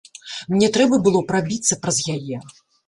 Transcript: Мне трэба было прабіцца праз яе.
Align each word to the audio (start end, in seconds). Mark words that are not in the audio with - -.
Мне 0.53 0.69
трэба 0.79 1.01
было 1.05 1.23
прабіцца 1.31 1.81
праз 1.87 2.05
яе. 2.19 2.37